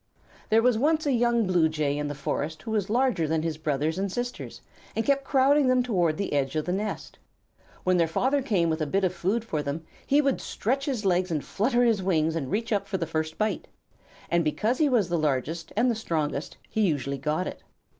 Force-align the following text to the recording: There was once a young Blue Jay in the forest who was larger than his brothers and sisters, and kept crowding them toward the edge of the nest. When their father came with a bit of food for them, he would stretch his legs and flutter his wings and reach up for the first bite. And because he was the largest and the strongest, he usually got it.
There 0.49 0.63
was 0.63 0.79
once 0.79 1.05
a 1.05 1.11
young 1.11 1.45
Blue 1.45 1.69
Jay 1.69 1.95
in 1.95 2.07
the 2.07 2.15
forest 2.15 2.63
who 2.63 2.71
was 2.71 2.89
larger 2.89 3.27
than 3.27 3.43
his 3.43 3.59
brothers 3.59 3.99
and 3.99 4.11
sisters, 4.11 4.61
and 4.95 5.05
kept 5.05 5.23
crowding 5.23 5.67
them 5.67 5.83
toward 5.83 6.17
the 6.17 6.33
edge 6.33 6.55
of 6.55 6.65
the 6.65 6.71
nest. 6.73 7.19
When 7.83 7.97
their 7.97 8.07
father 8.07 8.41
came 8.41 8.67
with 8.67 8.81
a 8.81 8.87
bit 8.87 9.03
of 9.03 9.13
food 9.13 9.45
for 9.45 9.61
them, 9.61 9.85
he 10.07 10.19
would 10.19 10.41
stretch 10.41 10.85
his 10.85 11.05
legs 11.05 11.29
and 11.29 11.45
flutter 11.45 11.83
his 11.83 12.01
wings 12.01 12.35
and 12.35 12.49
reach 12.49 12.73
up 12.73 12.87
for 12.87 12.97
the 12.97 13.05
first 13.05 13.37
bite. 13.37 13.67
And 14.27 14.43
because 14.43 14.79
he 14.79 14.89
was 14.89 15.07
the 15.07 15.19
largest 15.19 15.71
and 15.77 15.91
the 15.91 15.93
strongest, 15.93 16.57
he 16.67 16.81
usually 16.81 17.19
got 17.19 17.45
it. 17.45 17.61